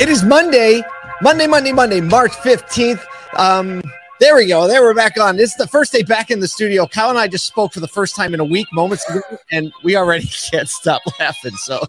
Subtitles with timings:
[0.00, 0.82] It is Monday,
[1.22, 3.00] Monday, Monday, Monday, March 15th.
[3.36, 3.82] Um,
[4.20, 4.66] there we go.
[4.68, 5.36] There we're back on.
[5.36, 6.86] This is the first day back in the studio.
[6.86, 9.20] Kyle and I just spoke for the first time in a week, moments ago,
[9.50, 11.52] and we already can't stop laughing.
[11.56, 11.82] So,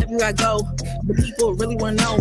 [0.00, 0.58] Everywhere I go,
[1.04, 2.18] the people really want to know.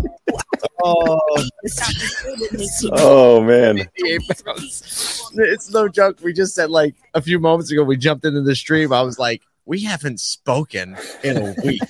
[0.83, 1.19] oh,
[1.63, 3.87] It's time to feel it makes you- Oh man.
[3.97, 6.19] it's no joke.
[6.23, 8.91] We just said like a few moments ago, we jumped into the stream.
[8.93, 11.81] I was like, we haven't spoken in a week.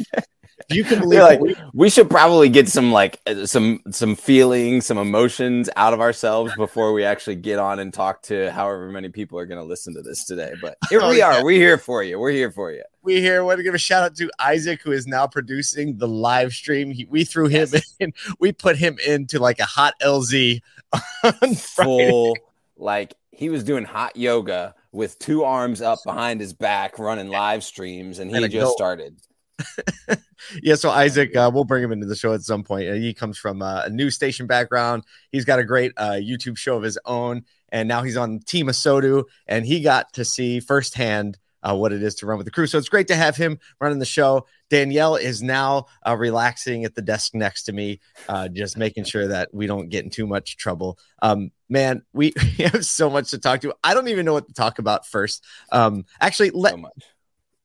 [0.71, 4.85] You can believe like, we- we should probably get some like uh, some some feelings,
[4.85, 9.09] some emotions out of ourselves before we actually get on and talk to however many
[9.09, 10.53] people are going to listen to this today.
[10.61, 11.39] But here Oh, we yeah.
[11.39, 11.43] are.
[11.43, 12.19] We're here for you.
[12.19, 12.83] We're here for you.
[13.03, 16.07] we here want to give a shout out to Isaac, who is now producing the
[16.07, 16.91] live stream.
[16.91, 17.69] He, we threw him
[17.99, 20.61] in, we put him into like a hot LZ
[21.23, 22.35] on Full
[22.77, 27.63] like he was doing hot yoga with two arms up behind his back, running live
[27.63, 29.15] streams, and he And just started.
[30.61, 32.89] Yeah, so Isaac, uh, we'll bring him into the show at some point.
[32.89, 35.03] Uh, he comes from uh, a news station background.
[35.31, 38.67] He's got a great uh, YouTube show of his own, and now he's on Team
[38.67, 42.51] ASOTU, and he got to see firsthand uh, what it is to run with the
[42.51, 42.67] crew.
[42.67, 44.47] So it's great to have him running the show.
[44.69, 49.27] Danielle is now uh, relaxing at the desk next to me, uh, just making sure
[49.27, 50.97] that we don't get in too much trouble.
[51.21, 53.75] Um, man, we, we have so much to talk to.
[53.83, 55.45] I don't even know what to talk about first.
[55.71, 56.89] Um, actually, let so.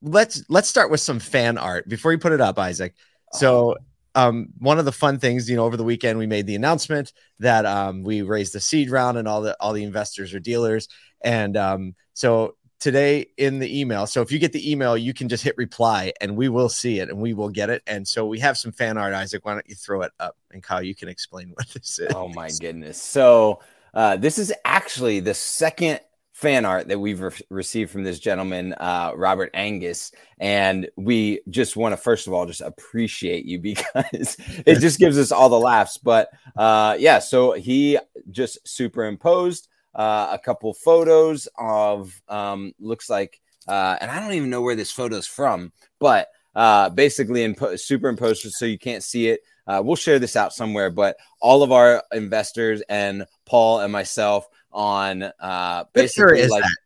[0.03, 2.95] Let's let's start with some fan art before you put it up, Isaac.
[3.33, 3.77] So
[4.15, 7.13] um one of the fun things, you know, over the weekend we made the announcement
[7.41, 10.89] that um we raised the seed round and all the all the investors are dealers.
[11.23, 15.29] And um so today in the email, so if you get the email, you can
[15.29, 17.83] just hit reply and we will see it and we will get it.
[17.87, 19.45] And so we have some fan art, Isaac.
[19.45, 22.13] Why don't you throw it up and Kyle, you can explain what this is.
[22.15, 23.01] Oh my goodness.
[23.01, 23.61] So
[23.95, 26.01] uh, this is actually the second
[26.37, 30.13] fan art that we've re- received from this gentleman, uh, Robert Angus.
[30.39, 35.17] And we just want to, first of all, just appreciate you because it just gives
[35.17, 35.97] us all the laughs.
[35.97, 37.99] But uh, yeah, so he
[38.31, 44.51] just superimposed uh, a couple photos of, um, looks like, uh, and I don't even
[44.51, 49.41] know where this photo's from, but uh, basically in superimposed so you can't see it.
[49.67, 54.47] Uh, we'll share this out somewhere, but all of our investors and Paul and myself
[54.77, 56.77] on uh, basically is like that?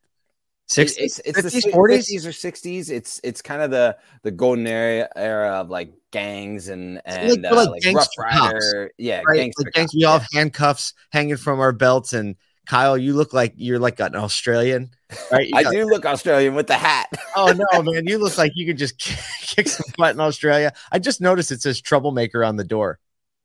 [0.71, 1.99] 60s, it's, it's the 50s, si- 40s?
[1.99, 2.91] 50s or 60s.
[2.91, 7.53] It's it's kind of the the golden era era of like gangs and and like-
[7.53, 9.37] uh, like like, Rough cops, Yeah, right?
[9.39, 12.13] gangster Like, gangs, we all have handcuffs hanging from our belts.
[12.13, 12.37] And
[12.67, 14.91] Kyle, you look like you're like an Australian,
[15.33, 15.49] right?
[15.49, 17.09] You I do look Australian with the hat.
[17.37, 18.99] Oh no, man, you look like you could just
[19.43, 20.73] kick some butt in Australia.
[20.93, 22.99] I just noticed it says troublemaker on the door.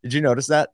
[0.03, 0.69] Did you notice that?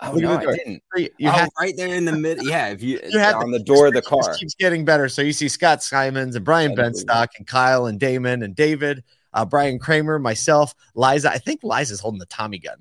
[0.00, 0.82] Oh Look no, the I didn't.
[0.94, 2.44] You, you oh, have right there in the middle.
[2.44, 4.34] Yeah, if you, You have on the door of the car.
[4.36, 5.08] Keeps getting better.
[5.08, 6.76] So you see Scott Simons and Brian.
[6.76, 9.02] Benstock and Kyle and Damon and David,
[9.34, 11.30] uh, Brian Kramer, myself, Liza.
[11.30, 12.76] I think Liza's holding the Tommy gun.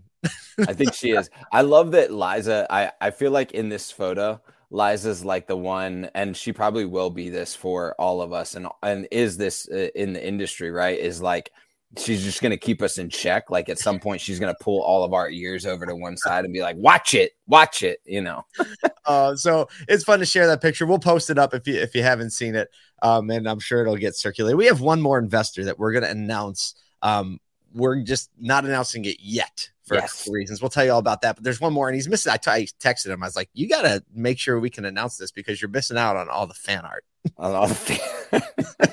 [0.60, 1.30] I think she is.
[1.52, 2.68] I love that Liza.
[2.70, 4.40] I I feel like in this photo,
[4.70, 8.68] Liza's like the one, and she probably will be this for all of us, and
[8.84, 11.00] and is this uh, in the industry right?
[11.00, 11.52] Is like
[11.98, 13.50] she's just gonna keep us in check.
[13.50, 16.46] Like at some point, she's gonna pull all of our ears over to one side
[16.46, 18.46] and be like, "Watch it, watch it," you know.
[19.06, 20.86] Uh, so it's fun to share that picture.
[20.86, 22.70] We'll post it up if you if you haven't seen it,
[23.02, 24.58] um, and I'm sure it'll get circulated.
[24.58, 26.76] We have one more investor that we're going to announce.
[27.02, 27.40] Um,
[27.74, 30.28] we're just not announcing it yet for Yes.
[30.30, 30.62] reasons.
[30.62, 31.36] We'll tell you all about that.
[31.38, 32.34] But there's one more, and he's missing.
[32.34, 33.24] I t- I texted him.
[33.24, 35.98] I was like, "You got to make sure we can announce this because you're missing
[35.98, 37.06] out on all the fan art."
[37.38, 38.42] On all the fan,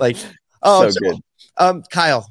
[0.00, 0.16] Like,
[0.62, 1.20] oh, so so, good.
[1.56, 2.26] Um, Kyle,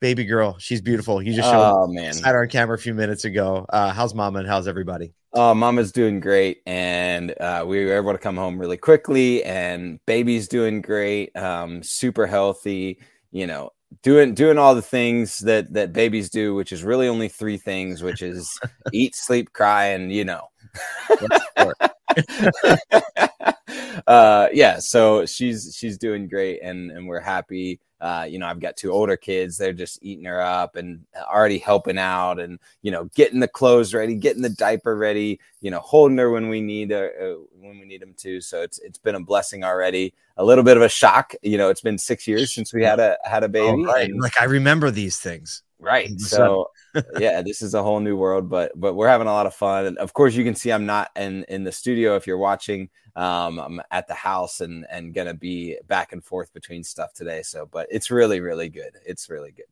[0.00, 1.22] baby girl, she's beautiful.
[1.22, 2.14] You just showed Oh man.
[2.14, 3.66] had her on camera a few minutes ago.
[3.68, 5.14] Uh, how's mama and how's everybody?
[5.32, 9.42] Oh, mama's doing great, and uh, we were able to come home really quickly.
[9.42, 13.00] And baby's doing great, um, super healthy.
[13.32, 13.70] You know,
[14.02, 18.02] doing doing all the things that that babies do, which is really only three things,
[18.02, 18.60] which is
[18.92, 20.48] eat, sleep, cry, and you know.
[24.06, 27.80] uh, yeah, so she's she's doing great, and and we're happy.
[28.00, 31.58] Uh, you know, I've got two older kids; they're just eating her up and already
[31.58, 35.40] helping out, and you know, getting the clothes ready, getting the diaper ready.
[35.60, 38.40] You know, holding her when we need her, uh, when we need them to.
[38.40, 40.12] So it's it's been a blessing already.
[40.36, 41.34] A little bit of a shock.
[41.42, 43.82] You know, it's been six years since we had a had a baby.
[43.82, 44.10] Oh, right.
[44.10, 45.62] and- Like I remember these things.
[45.84, 46.66] Right so
[47.18, 49.86] yeah this is a whole new world but but we're having a lot of fun
[49.86, 52.88] and of course you can see i'm not in in the studio if you're watching
[53.16, 57.42] um i'm at the house and and gonna be back and forth between stuff today
[57.42, 59.66] so but it's really really good it's really good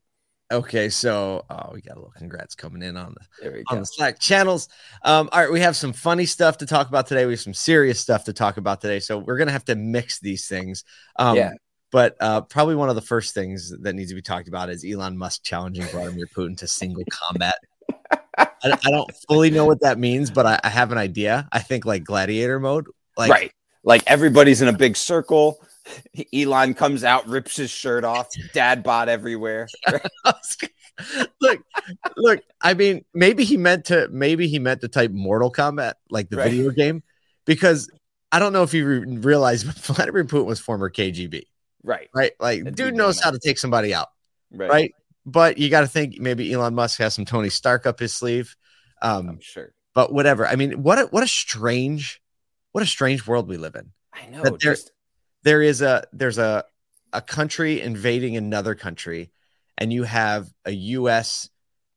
[0.52, 3.86] Okay, so oh, we got a little congrats coming in on the on go the
[3.86, 4.68] Slack channels.
[5.02, 7.24] Um, all right, we have some funny stuff to talk about today.
[7.24, 9.00] We have some serious stuff to talk about today.
[9.00, 10.84] So we're gonna have to mix these things.
[11.16, 11.52] Um, Yeah.
[11.92, 14.84] But uh, probably one of the first things that needs to be talked about is
[14.84, 17.54] Elon Musk challenging Vladimir Putin to single combat.
[18.38, 21.46] I, I don't fully know what that means, but I, I have an idea.
[21.52, 22.86] I think like gladiator mode,
[23.16, 23.52] like right.
[23.84, 25.58] Like everybody's in a big circle.
[26.32, 29.66] Elon comes out, rips his shirt off, dad bod everywhere.
[31.40, 31.60] look,
[32.16, 32.40] look.
[32.60, 34.08] I mean, maybe he meant to.
[34.10, 36.50] Maybe he meant to type Mortal Kombat, like the Right.
[36.50, 37.02] video game,
[37.44, 37.90] because
[38.30, 41.42] I don't know if you re- realize, but Vladimir Putin was former KGB,
[41.82, 42.08] right.
[42.14, 42.32] right?
[42.40, 44.08] Like, That dude dude knows how to take somebody out,
[44.50, 44.70] Right.
[44.70, 44.92] right?
[45.24, 48.56] But you got to think maybe Elon Musk has some Tony Stark up his sleeve.
[49.00, 49.72] Um, I'm sure.
[49.94, 50.46] but whatever.
[50.46, 52.20] I mean, what a, what a strange,
[52.72, 53.92] what a strange world we live in.
[54.12, 54.42] I know.
[54.42, 54.92] That there- Just
[55.44, 56.64] there is a there's a
[57.12, 59.30] a country invading another country
[59.76, 61.50] and you have a US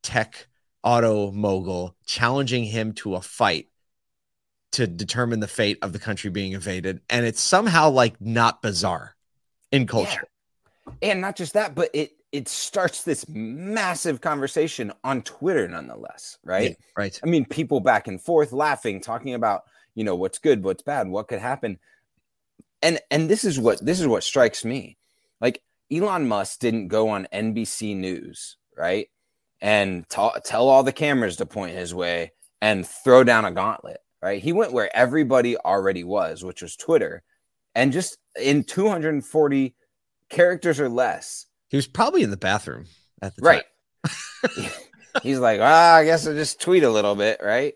[0.03, 0.47] tech
[0.83, 3.67] auto mogul challenging him to a fight
[4.73, 9.14] to determine the fate of the country being invaded and it's somehow like not bizarre
[9.75, 10.27] in culture
[11.01, 16.37] and not just that, but it it starts this massive conversation on Twitter, nonetheless.
[16.43, 16.71] Right.
[16.71, 19.63] Yeah, right I mean, people back and forth laughing, talking about
[19.93, 21.79] you know what's good, what's bad, what could happen,
[22.81, 24.97] and and this is what this is what strikes me.
[25.41, 25.61] Like
[25.91, 29.09] Elon Musk didn't go on NBC News, right,
[29.61, 32.31] and ta- tell all the cameras to point his way
[32.61, 34.41] and throw down a gauntlet, right?
[34.41, 37.23] He went where everybody already was, which was Twitter,
[37.75, 39.75] and just in 240
[40.29, 42.85] characters or less, he was probably in the bathroom
[43.21, 43.63] at the right.
[45.23, 47.73] he's like ah i guess i'll just tweet a little bit right?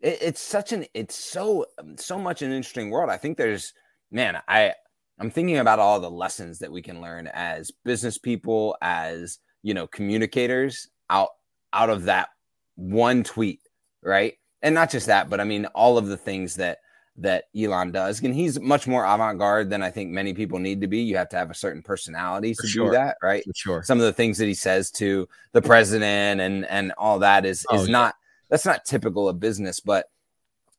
[0.00, 1.66] It, it's such an it's so
[1.96, 3.10] so much an interesting world.
[3.10, 3.72] I think there's
[4.10, 4.72] man i
[5.18, 9.74] i'm thinking about all the lessons that we can learn as business people as you
[9.74, 11.30] know communicators out
[11.72, 12.28] out of that
[12.76, 13.60] one tweet
[14.02, 14.34] right?
[14.62, 16.78] And not just that but i mean all of the things that
[17.16, 18.22] that Elon does.
[18.22, 21.00] And he's much more avant garde than I think many people need to be.
[21.02, 22.86] You have to have a certain personality For to sure.
[22.86, 23.44] do that, right?
[23.44, 27.18] for sure some of the things that he says to the president and and all
[27.18, 27.92] that is Oh, is yeah.
[27.92, 28.14] not
[28.48, 30.06] that's not typical of business but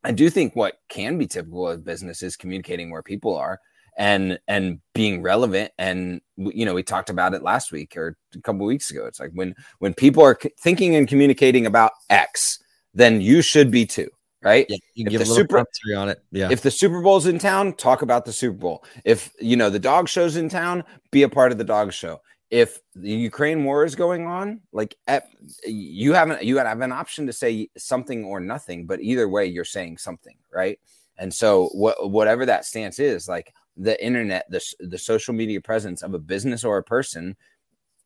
[0.03, 3.59] i do think what can be typical of business is communicating where people are
[3.97, 8.41] and and being relevant and you know we talked about it last week or a
[8.41, 12.59] couple weeks ago it's like when when people are thinking and communicating about x
[12.93, 14.09] then you should be too
[14.43, 17.01] right yeah you give a the little super- commentary on it yeah if the Super
[17.01, 18.85] Bowl's in town, talk about the Super Bowl.
[19.05, 22.21] If you know the dog show's in town, be a part of the dog show.
[22.49, 25.27] If the Ukraine war is going on, like at,
[25.65, 29.65] you haven't you have an option to say something or nothing, but either way, you're
[29.65, 30.79] saying something, right?
[31.17, 36.03] And so what whatever that stance is, like the internet, the the social media presence
[36.03, 37.35] of a business or a person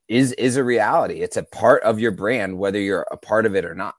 [0.07, 1.21] is is a reality.
[1.21, 3.95] It's a part of your brand, whether you're a part of it or not.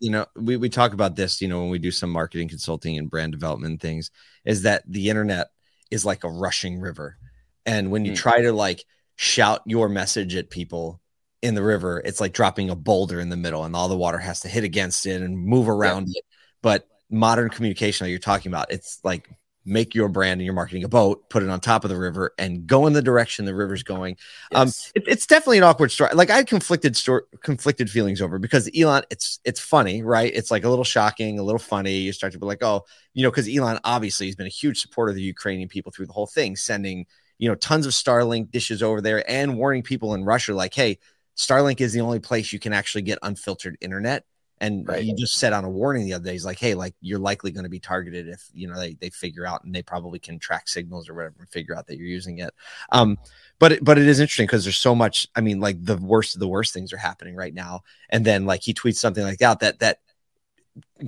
[0.00, 2.98] You know we, we talk about this you know when we do some marketing consulting
[2.98, 4.10] and brand development things
[4.44, 5.48] is that the internet
[5.90, 7.16] is like a rushing river.
[7.64, 8.12] And when you Hmm.
[8.12, 8.84] try to like
[9.16, 11.00] shout your message at people
[11.42, 14.18] in the river it's like dropping a boulder in the middle and all the water
[14.18, 16.24] has to hit against it and move around it.
[16.62, 19.30] But modern communication that you're talking about it's like
[19.68, 22.32] make your brand and your marketing a boat put it on top of the river
[22.38, 24.16] and go in the direction the river's going
[24.54, 26.10] Um, it, it's definitely an awkward story.
[26.14, 30.32] Like I had conflicted story, conflicted feelings over because Elon, it's it's funny, right?
[30.34, 31.98] It's like a little shocking, a little funny.
[31.98, 32.84] You start to be like, oh,
[33.14, 36.06] you know, because Elon obviously has been a huge supporter of the Ukrainian people through
[36.06, 37.06] the whole thing, sending
[37.38, 40.98] you know tons of Starlink dishes over there and warning people in Russia, like, hey,
[41.36, 44.24] Starlink is the only place you can actually get unfiltered internet.
[44.60, 45.04] And Right.
[45.04, 46.32] he just said on a warning the other day.
[46.32, 49.10] He's like, hey, like you're likely going to be targeted if you know they they
[49.10, 52.06] figure out and they probably can track signals or whatever and figure out that you're
[52.06, 52.52] using it.
[52.90, 53.18] Um,
[53.58, 55.26] but it, but it is interesting because there's so much.
[55.36, 58.46] I mean, like the worst of the worst things are happening right now, and then
[58.46, 60.00] like he tweets something like that that that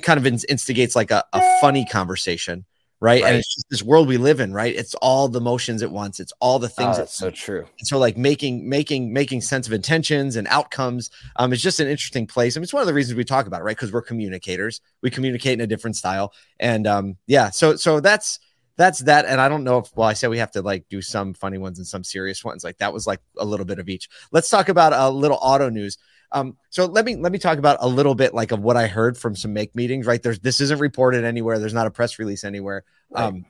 [0.03, 2.65] kind of instigates like a, a funny conversation,
[3.01, 3.23] right?
[3.23, 3.29] Right.
[3.29, 4.75] And it's just this world we live in, right?
[4.75, 6.21] It's all the motions at once.
[6.21, 6.97] It's all the Oh, things.
[6.99, 7.67] that's at so true.
[7.79, 11.89] and so like making making making sense of intentions and outcomes um is just an
[11.89, 12.57] interesting place.
[12.57, 13.77] I mean, it's one of the reasons we talk about it, right?
[13.77, 14.81] Because we're communicators.
[15.03, 16.33] We communicate in a different style.
[16.59, 18.39] And um yeah, so so that's
[18.77, 19.27] that's that.
[19.27, 21.59] And I don't know if well, I said we have to like do some funny
[21.59, 22.65] ones and some serious ones.
[22.65, 24.09] Like that was like a little bit of each.
[24.33, 25.99] Let's talk about a little auto news.
[26.33, 28.87] Um, so let me let me talk about a little bit like of what I
[28.87, 30.23] heard from some make meetings, right?
[30.23, 32.85] There's this isn't reported anywhere, there's not a press release anywhere.
[33.11, 33.25] Right.
[33.25, 33.47] Um,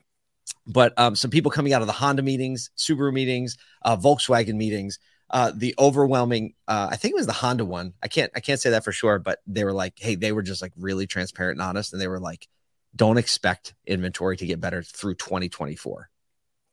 [0.67, 4.99] but um, some people coming out of the Honda meetings, Subaru meetings, uh, Volkswagen meetings,
[5.29, 7.93] uh, the overwhelming, uh, I think it was the Honda one.
[8.03, 10.41] I can't, I can't say that for sure, but they were like, hey, they were
[10.41, 12.47] just like really transparent and honest, and they were like,
[12.95, 16.09] don't expect inventory to get better through 2024.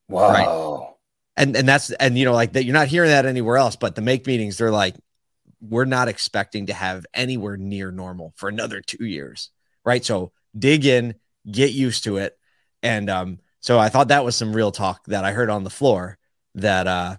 [0.09, 0.97] Wow.
[1.37, 3.95] And and that's and you know like that you're not hearing that anywhere else, but
[3.95, 4.97] the make meetings they're like,
[5.61, 9.51] we're not expecting to have anywhere near normal for another two years,
[9.85, 10.05] right?
[10.05, 11.15] So dig in,
[11.51, 12.39] get used to it,
[12.83, 15.71] and um, so I thought that was some real talk that I heard on the
[15.71, 16.19] floor
[16.55, 17.17] that uh,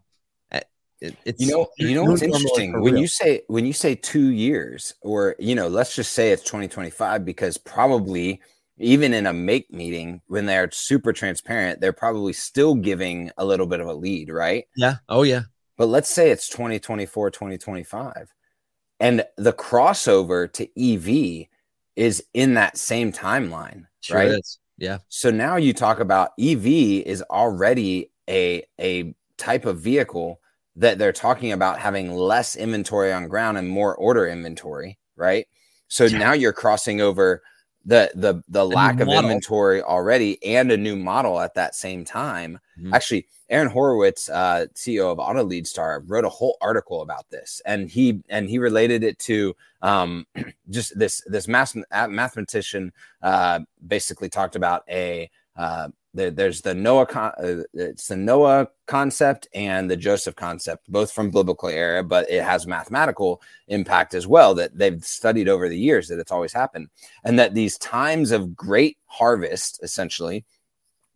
[1.02, 3.02] it, it's You know, you know what's interesting when real.
[3.02, 7.24] you say when you say two years, or you know, let's just say it's 2025,
[7.24, 8.42] because probably
[8.78, 13.68] even in a make meeting when they're super transparent, they're probably still giving a little
[13.68, 14.66] bit of a lead, right?
[14.76, 15.44] yeah, oh yeah,
[15.80, 18.36] But let's say it's 2024, 2025,
[19.00, 21.48] and the crossover to EV
[21.96, 24.32] is in that same timeline, sure right?
[24.32, 24.60] is.
[24.78, 30.42] Yeah, So now you talk about EV is already a a type of vehicle
[30.76, 35.48] that they're talking about having less inventory on ground and more order inventory, right?
[35.88, 36.20] So Yeah.
[36.20, 37.42] now you're crossing over
[37.86, 39.22] the the the lack of model.
[39.24, 42.60] inventory already and a new model at that same time.
[42.80, 42.94] Mhm.
[42.94, 48.22] Actually, Aaron Horowitz, uh, CEO of AutoLeadStar, wrote a whole article about this, and he
[48.30, 50.26] and he related it to um,
[50.70, 57.06] just this this math, mathematician uh, basically talked about a uh, there, there's the Noah
[57.06, 62.30] con- uh, it's the Noah concept and the Joseph concept, both from biblical era, but
[62.30, 66.54] it has mathematical impact as well that they've studied over the years that it's always
[66.54, 66.90] happened,
[67.24, 70.46] and that these times of great harvest essentially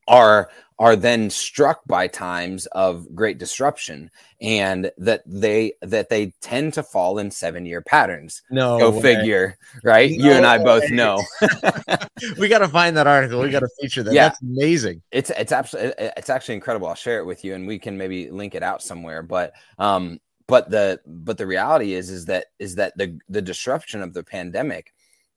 [0.08, 4.10] are are then struck by times of great disruption
[4.42, 9.02] and that they that they tend to fall in seven year patterns no go way.
[9.02, 11.22] figure right you and i No both know
[12.38, 13.42] we got to find that article.
[13.42, 14.14] We got to feature that.
[14.14, 14.30] Yeah.
[14.30, 15.02] That's amazing.
[15.12, 18.30] it's it's absolutely it's actually incredible i'll share it with you and we can maybe
[18.30, 22.76] link it out somewhere but um but the but the reality is is that is
[22.76, 24.94] that the the disruption of the pandemic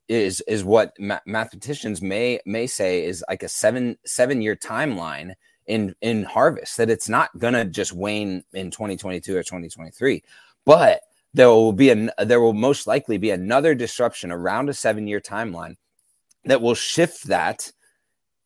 [0.09, 5.33] is is what ma- mathematicians may may say is like a seven seven year timeline
[5.65, 10.23] in in harvest that it's not gonna just wane in 2022 or 2023
[10.65, 11.01] but
[11.33, 15.19] there will be an there will most likely be another disruption around a seven year
[15.19, 15.75] timeline
[16.45, 17.69] that will shift that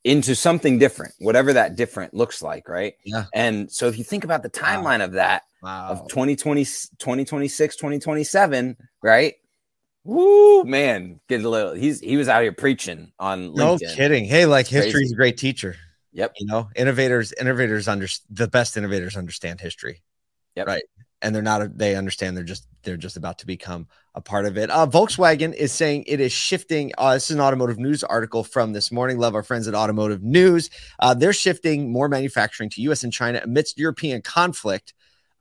[0.03, 3.25] into something different whatever that different looks like right Yeah.
[3.35, 5.89] and so if you think about the timeline of that Wow.
[5.89, 6.63] of 2020
[6.97, 9.35] 2026 2027 right
[10.03, 11.73] Woo, man, get a little.
[11.73, 14.25] He's he was out here preaching on No kidding.
[14.25, 14.85] Hey, like It's crazy.
[14.85, 15.75] history's a great teacher.
[16.13, 16.33] Yep.
[16.39, 20.01] You know, innovators, innovators under the best innovators understand history.
[20.55, 20.67] Yep.
[20.67, 20.83] Right.
[21.21, 21.77] And they're not.
[21.77, 22.35] They understand.
[22.35, 22.67] They're just.
[22.83, 24.71] They're just about to become a part of it.
[24.71, 26.91] Uh, Volkswagen is saying it is shifting.
[26.97, 29.19] Uh, this is an automotive news article from this morning.
[29.19, 30.71] Love our friends at Automotive News.
[30.99, 33.03] Uh, they're shifting more manufacturing to U.S.
[33.03, 34.95] and China amidst European conflict.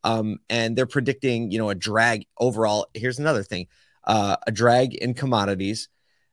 [0.04, 2.86] Um, and they're predicting, you know, a drag overall.
[2.92, 3.66] Here's another thing:
[4.04, 5.88] uh, a drag in commodities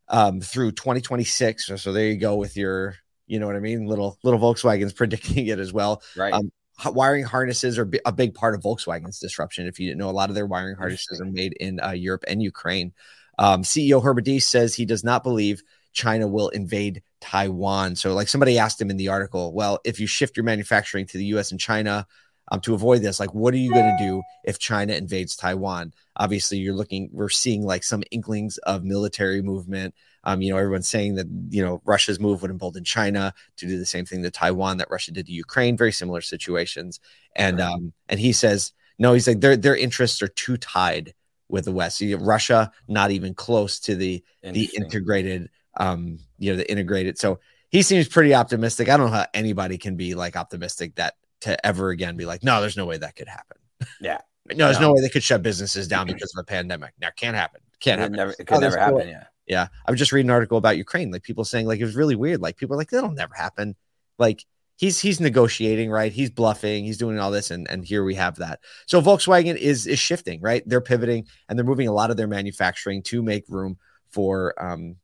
[0.08, 1.66] um, through 2026.
[1.66, 2.96] So, so there you go with your,
[3.26, 3.86] you know what I mean?
[3.86, 6.02] Little little Volkswagen's predicting it as well.
[6.16, 6.34] right?
[6.34, 6.52] Um,
[6.86, 9.68] wiring harnesses are a big part of Volkswagen's disruption.
[9.68, 12.24] If you didn't know, a lot of their wiring harnesses are made in uh, Europe
[12.28, 12.94] and Ukraine.
[13.40, 17.96] Um, CEO Herbert Diess says he does not believe China will invade Taiwan.
[17.96, 21.18] So, like somebody asked him in the article, well, if you shift your manufacturing to
[21.18, 21.52] the U.S.
[21.52, 22.08] and China
[22.50, 25.94] um, to avoid this, like, what are you going to do if China invades Taiwan?
[26.16, 29.94] Obviously, you're looking, we're seeing like some inklings of military movement.
[30.24, 33.80] Um, you know, everyone's saying that you know Russia's move would embolden China to do
[33.80, 35.78] the same thing to Taiwan that Russia did to Ukraine.
[35.78, 37.00] Very similar situations.
[37.36, 39.14] And um, and he says no.
[39.14, 41.14] He's like their their interests are too tied
[41.48, 42.02] with the West.
[42.02, 47.18] You know, Russia not even close to the the integrated um you know the integrated.
[47.18, 47.40] So
[47.70, 48.90] he seems pretty optimistic.
[48.90, 52.44] I don't know how anybody can be like optimistic that to ever again be like
[52.44, 53.58] no, there's no way that could happen.
[54.02, 54.20] Yeah.
[54.56, 54.94] No, there's no No.
[54.94, 56.94] way they could shut businesses down because of a pandemic.
[57.02, 57.60] Now can't happen.
[57.82, 58.16] Can't it happen.
[58.16, 59.00] never, it Oh, could that's never cool.
[59.00, 59.10] happen.
[59.10, 59.24] Yeah.
[59.46, 59.68] Yeah.
[59.86, 62.16] I was just reading an article about Ukraine, like people saying like it was really
[62.16, 62.40] weird.
[62.42, 63.76] Like people are like, that'll never happen.
[64.18, 64.46] Like
[64.78, 66.14] he's he's negotiating, right?
[66.14, 68.62] He's bluffing, he's doing all this, and and here we have that.
[68.86, 70.64] So Volkswagen is is shifting, right?
[70.66, 73.78] They're pivoting and they're moving a lot of their manufacturing to make room
[74.12, 74.96] for um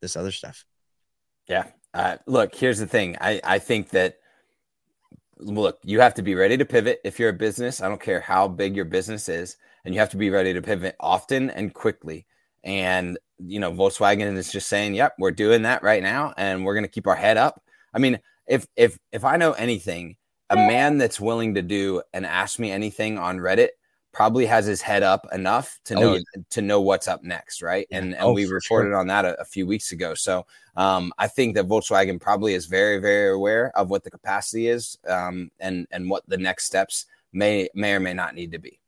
[0.00, 0.64] this other stuff.
[1.46, 1.66] Yeah.
[1.94, 3.16] Uh, look, here's the thing.
[3.20, 4.16] I, I think that
[5.44, 7.80] look, you have to be ready to pivot if you're a business.
[7.80, 10.62] I don't care how big your business is, and you have to be ready to
[10.62, 12.26] pivot often and quickly.
[12.64, 16.74] And you know, Volkswagen is just saying, "Yep, we're doing that right now, and we're
[16.74, 20.16] going to keep our head up." I mean, if if if I know anything,
[20.50, 23.70] a man that's willing to do and ask me anything on Reddit
[24.12, 26.42] probably has his head up enough to Oh, know yeah.
[26.50, 27.86] to know what's up next, right?
[27.90, 27.98] Yeah.
[27.98, 30.14] And and Oh, we reported on that a, a few weeks ago.
[30.14, 34.68] So um, I think that Volkswagen probably is very, very aware of what the capacity
[34.68, 38.58] is um, and and what the next steps may may or may not need to
[38.58, 38.78] be.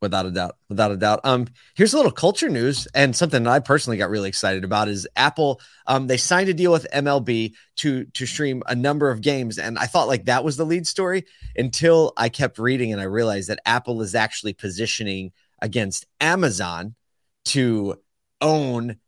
[0.00, 1.20] Without a doubt, without a doubt.
[1.24, 4.86] Um, here's a little culture news and something that I personally got really excited about
[4.86, 5.60] is Apple.
[5.88, 9.76] Um, they signed a deal with MLB to to stream a number of games, and
[9.76, 11.24] I thought like that was the lead story
[11.56, 16.94] until I kept reading and I realized that Apple is actually positioning against Amazon
[17.46, 17.98] to
[18.40, 18.98] own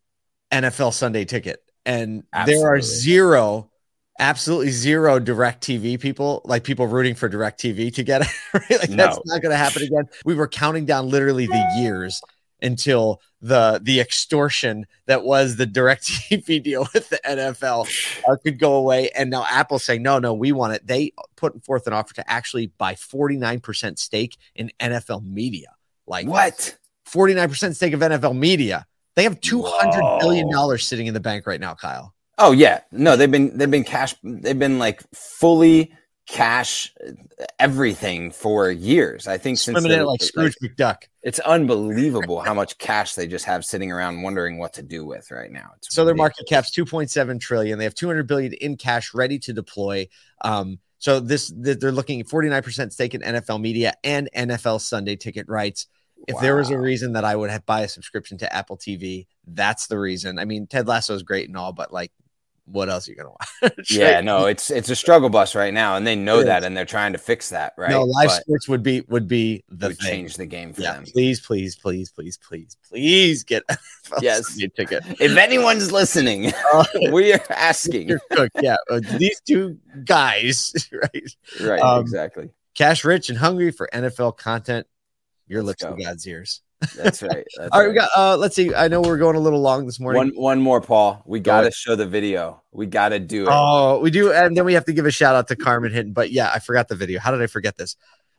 [0.51, 3.70] NFL Sunday Ticket, and there are zero
[4.21, 8.29] absolutely zero DirecTV people, like people rooting for DirecTV to get it.
[8.53, 8.81] Right?
[8.81, 10.09] Like that's not going to happen again.
[10.25, 12.21] We were counting down literally the years
[12.63, 17.89] until the the extortion that was the direct TV deal with the NFL
[18.29, 19.11] uh, could go away.
[19.11, 20.87] And now Apple's saying, no, no, we want it.
[20.87, 25.69] They put forth an offer to actually buy 49% stake in NFL media.
[26.07, 26.77] Like What?
[27.09, 28.87] 49% stake of NFL media.
[29.17, 30.53] They have 200 billion Whoa.
[30.53, 32.15] dollars sitting in the bank right now, Kyle.
[32.41, 35.93] Oh yeah, no, they've been they've been cash they've been like fully
[36.27, 36.93] cash
[37.59, 39.27] everything for years.
[39.27, 41.03] I think since Swimming in the- it like Scrooge McDuck.
[41.23, 45.31] it's unbelievable how much cash they just have sitting around wondering what to do with
[45.31, 45.71] right now.
[45.77, 46.37] It's So their ridiculous.
[46.39, 47.79] market cap's 2.7 trillion.
[47.79, 50.09] They have 200 billion in cash ready to deploy.
[50.43, 55.49] Um, so this they're looking at 49% stake in NFL media and NFL Sunday ticket
[55.49, 55.87] rights.
[56.29, 59.27] If there was a reason that I would have buy a subscription to Apple TV,
[59.47, 60.39] that's the reason.
[60.39, 62.13] I mean, Ted Lasso is great and all, but like,
[62.67, 63.31] what else are you gonna
[63.63, 63.91] watch?
[63.91, 64.25] Yeah, right?
[64.25, 66.67] no, it's it's a struggle bus right now, and they know It that, is.
[66.67, 67.91] and they're trying to fix that, right?
[67.91, 70.95] No, live But sports would be would be the would change the game for Yeah,
[70.95, 71.05] them.
[71.13, 73.79] please, please, please, please, please, please get a
[74.21, 74.57] Yes.
[74.77, 75.03] Ticket.
[75.21, 78.09] If anyone's listening, Uh, we are asking.
[78.09, 78.49] you're.
[78.61, 81.31] Yeah, uh, these two guys, right?
[81.61, 82.51] Right, Um, exactly.
[82.75, 84.87] Cash rich and hungry for NFL content.
[85.49, 85.97] Your lips to.
[85.97, 86.63] God's ears.
[86.97, 87.45] That's right.
[87.57, 88.09] That's All right, we got.
[88.17, 88.75] Uh, let's see.
[88.75, 90.33] I know we're going a little long this morning.
[90.35, 91.23] one one more, Paul.
[91.27, 92.63] We Go got to show the video.
[92.73, 93.49] We got to do it.
[93.51, 96.13] Oh, we do, and then we have to give a shout out to Carmen Hinton.
[96.13, 97.21] But yeah, I forgot the video.
[97.21, 97.97] How did I forget this?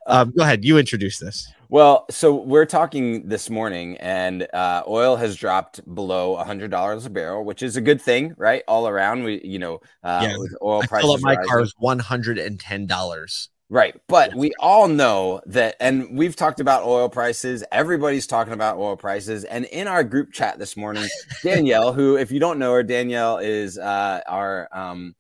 [0.08, 0.66] Um, go ahead.
[0.66, 1.48] You introduce this.
[1.70, 7.10] Well, so we're talking this morning, and uh, oil has dropped below hundred dollars a
[7.10, 8.64] barrel, which is a good thing, right?
[8.68, 10.38] All around, we you know, uh, Yeah.
[10.38, 13.50] with oil I prices up my car is one hundred and ten dollars.
[13.72, 13.96] Right.
[14.08, 17.64] But we all know that, and we've talked about oil prices.
[17.72, 19.46] Everybody's talking about oil prices.
[19.46, 21.08] And in our group chat this morning,
[21.42, 25.16] Danielle, who, if you don't know her, Danielle is uh, our, um,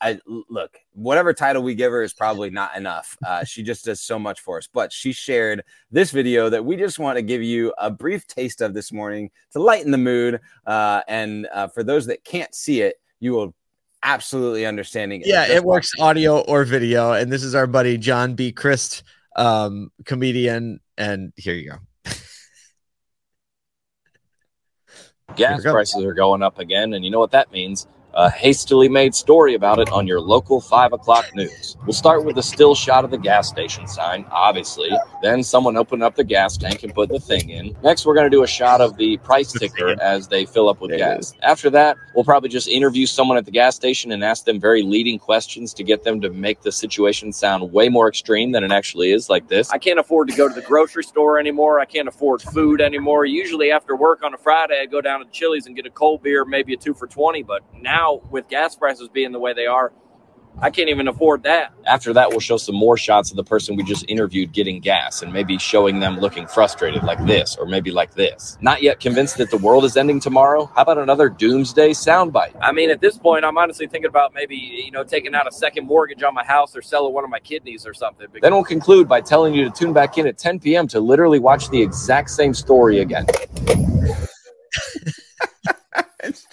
[0.00, 3.16] I look, whatever title we give her is probably not enough.
[3.26, 4.68] Uh, she just does so much for us.
[4.72, 8.60] But she shared this video that we just want to give you a brief taste
[8.60, 10.40] of this morning to lighten the mood.
[10.64, 13.52] Uh, and uh, for those that can't see it, you will
[14.06, 15.26] absolutely understanding it.
[15.26, 17.12] Yeah, it works audio or video.
[17.12, 18.52] And this is our buddy John B.
[18.52, 19.02] Crist,
[19.36, 20.80] um, comedian.
[20.96, 21.76] And here you go.
[25.34, 25.72] gas we go.
[25.72, 27.86] prices are going up again, and you know what that means?
[28.18, 31.76] A hastily made story about it on your local five o'clock news.
[31.84, 34.90] We'll start with a still shot of the gas station sign, obviously.
[35.20, 37.76] Then someone opened up the gas tank and put the thing in.
[37.82, 40.80] Next, we're going to do a shot of the price ticker as they fill up
[40.80, 41.34] with There gas.
[41.42, 44.82] After that, we'll probably just interview someone at the gas station and ask them very
[44.82, 48.72] leading questions to get them to make the situation sound way more extreme than it
[48.72, 49.70] actually is, like this.
[49.70, 51.80] I can't afford to go to the grocery store anymore.
[51.80, 53.26] I can't afford food anymore.
[53.26, 56.22] Usually after work on a Friday, I go down to Chili's and get a cold
[56.22, 57.42] beer, maybe a two for 20.
[57.42, 59.92] But now with gas prices being the way they are,
[60.58, 61.74] I can't even afford that.
[61.84, 65.20] After that, we'll show some more shots of the person we just interviewed getting gas
[65.20, 68.56] and maybe showing them looking frustrated like this or maybe like this.
[68.62, 70.70] Not yet convinced that the world is ending tomorrow?
[70.74, 72.56] How about another doomsday soundbite?
[72.58, 75.52] I mean, at this point, I'm honestly thinking about maybe, you know, taking out a
[75.52, 78.26] second mortgage on my house or selling one of my kidneys or something.
[78.40, 80.88] Then we'll conclude by telling you to tune back in at 10 p.m.
[80.88, 83.26] to literally watch the exact same story again.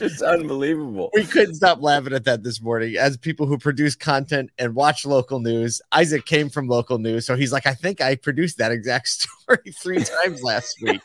[0.03, 1.09] It's just unbelievable.
[1.13, 5.05] We couldn't stop laughing at that this morning as people who produce content and watch
[5.05, 5.81] local news.
[5.93, 9.07] Isaac came from local news, so he's like, I think I produced that exact
[9.47, 11.01] story three times last week.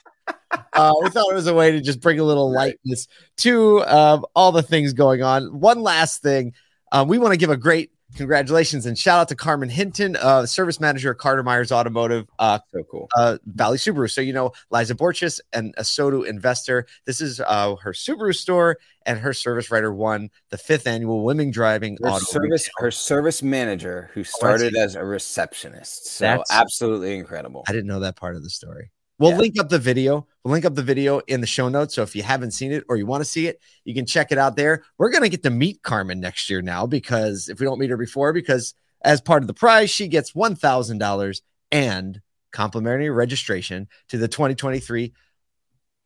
[0.72, 3.06] Uh, we thought it was a way to just bring a little lightness
[3.36, 5.60] to um, all the things going on.
[5.60, 6.54] One last thing,
[6.90, 10.46] um, we want to give a great congratulations and shout out to Carmen Hinton, uh,
[10.46, 12.26] service manager at Carter Myers Automotive.
[12.38, 13.08] Uh, So cool.
[13.16, 14.10] uh, Valley Subaru.
[14.10, 16.86] So, you know, Liza Borches and ASOTU investor.
[17.06, 21.50] This is uh, her Subaru store, and her service writer won the fifth annual Women
[21.50, 22.72] Driving Her Auto service, Retail.
[22.84, 26.06] her service manager, who started as a receptionist.
[26.08, 27.64] So That's- absolutely incredible.
[27.68, 28.90] I didn't know that part of the story.
[29.18, 29.38] We'll Yeah.
[29.38, 30.26] link up the video.
[30.44, 31.94] We'll link up the video in the show notes.
[31.94, 34.30] So if you haven't seen it or you want to see it, you can check
[34.32, 34.84] it out there.
[34.96, 37.90] We're going to get to meet Carmen next year now because if we don't meet
[37.90, 42.20] her before, because as part of the prize, she gets $1,000 and
[42.52, 45.12] complimentary registration to the 2023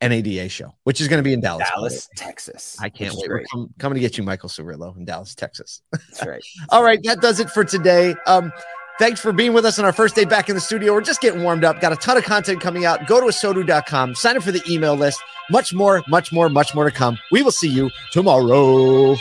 [0.01, 1.63] NADA show, which is going to be in Dallas.
[1.69, 1.89] by the way.
[1.89, 2.77] Dallas, Texas.
[2.81, 3.29] I can't wait.
[3.29, 5.81] We're com- coming to get you, Michael Cirillo, in Dallas, Texas.
[5.91, 6.43] That's right.
[6.69, 8.13] All right, that does it for today.
[8.27, 8.51] Um,
[8.99, 10.93] thanks for being with us on our first day back in the studio.
[10.93, 11.81] We're just getting warmed up.
[11.81, 13.07] Got a ton of content coming out.
[13.07, 15.21] Go to asotu.com, sign up for the email list.
[15.49, 17.17] Much more, much more, much more to come.
[17.31, 19.15] We will see you tomorrow.